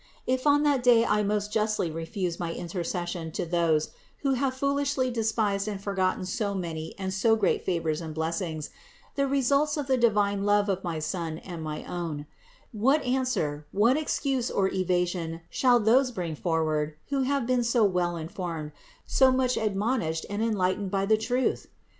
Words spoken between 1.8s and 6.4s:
refuse my intercession to those, who have foolishly despised and forgotten